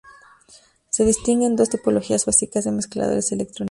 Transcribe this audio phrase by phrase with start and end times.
[0.89, 3.59] Se distinguen dos tipologías básicas de mezcladores electrónicos.